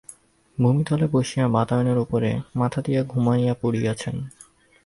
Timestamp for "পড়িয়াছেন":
3.61-4.15